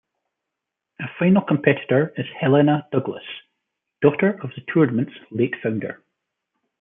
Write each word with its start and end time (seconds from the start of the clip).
A 0.99 1.03
final 1.19 1.43
competitor 1.43 2.11
is 2.17 2.25
Helena 2.39 2.87
Douglas, 2.91 3.21
daughter 4.01 4.31
of 4.41 4.49
the 4.55 4.65
tournament's 4.67 5.13
late 5.29 5.53
founder. 5.61 6.03